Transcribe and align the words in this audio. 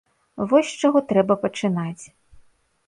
Вось 0.53 0.71
з 0.71 0.79
чаго 0.83 0.99
трэба 1.11 1.39
пачынаць. 1.45 2.03